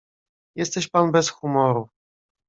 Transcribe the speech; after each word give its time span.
"Jesteś 0.55 0.87
pan 0.89 1.11
bez 1.11 1.29
humoru." 1.29 1.89